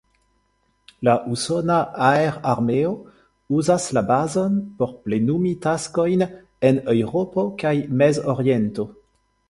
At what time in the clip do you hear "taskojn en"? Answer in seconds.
5.69-6.85